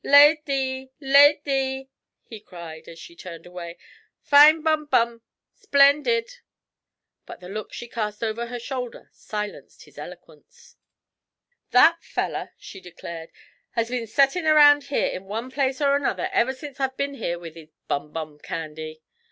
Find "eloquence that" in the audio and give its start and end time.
9.99-12.03